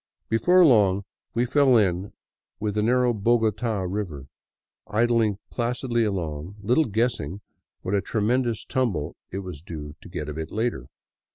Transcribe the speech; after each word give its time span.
Before 0.29 0.65
long 0.65 1.03
we 1.35 1.45
fell 1.45 1.77
in 1.77 2.11
with 2.59 2.73
the 2.73 2.81
narrow 2.81 3.13
Bogota 3.13 3.81
river, 3.81 4.25
idling 4.87 5.37
placidly 5.51 6.05
along, 6.05 6.55
little 6.59 6.85
guessing 6.85 7.41
what 7.83 7.93
a 7.93 8.01
tremendous 8.01 8.65
tumble 8.65 9.15
it 9.29 9.43
was 9.43 9.61
due 9.61 9.95
to 10.01 10.09
get 10.09 10.27
a 10.27 10.33
bit 10.33 10.49
later. 10.51 10.87